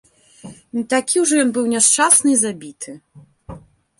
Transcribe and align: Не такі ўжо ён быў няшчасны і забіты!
Не 0.77 0.81
такі 0.93 1.21
ўжо 1.25 1.33
ён 1.43 1.51
быў 1.57 1.69
няшчасны 1.75 2.29
і 2.37 2.39
забіты! 2.45 2.91